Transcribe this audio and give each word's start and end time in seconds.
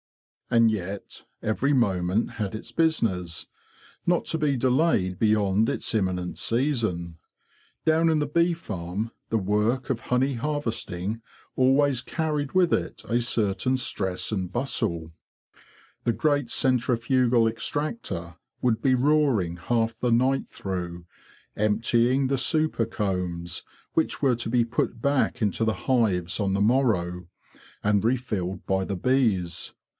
And 0.49 0.69
yet 0.71 1.23
every 1.43 1.71
moment 1.73 2.31
had 2.31 2.55
its 2.55 2.71
business, 2.71 3.47
not 4.05 4.25
to 4.25 4.37
be 4.37 4.57
delayed 4.57 5.17
beyond 5.19 5.69
its 5.69 5.93
imminent 5.93 6.39
season. 6.39 7.19
Down 7.85 8.09
in 8.09 8.17
the 8.19 8.25
bee 8.25 8.53
farm 8.53 9.11
the 9.29 9.37
work 9.37 9.89
of 9.91 10.01
honey 10.09 10.33
harvesting 10.33 11.21
always 11.55 11.99
70 12.03 12.11
THE 12.11 12.17
BEE 12.17 12.21
MASTER 12.21 12.23
OF 12.23 12.25
WARRILOW 12.33 12.47
carried 12.47 12.51
with 12.53 12.73
it 12.73 13.03
a 13.07 13.21
certain 13.21 13.77
stress 13.77 14.31
and 14.31 14.51
bustle. 14.51 15.11
The 16.03 16.11
great 16.13 16.49
centrifugal 16.49 17.47
extractor 17.47 18.35
would 18.61 18.81
be 18.81 18.95
roaring 18.95 19.55
half 19.55 19.97
the 19.99 20.11
night 20.11 20.49
through, 20.49 21.05
emptying 21.55 22.25
the 22.27 22.39
super 22.39 22.85
combs, 22.85 23.63
which 23.93 24.21
were 24.21 24.35
to 24.37 24.49
be 24.49 24.65
put 24.65 24.99
back 24.99 25.41
into 25.43 25.63
the 25.63 25.73
hives 25.85 26.39
on 26.41 26.53
the 26.53 26.59
morrow, 26.59 27.27
and 27.83 28.03
refilled 28.03 28.65
by 28.65 28.83
the 28.83 28.97
bees. 28.97 29.73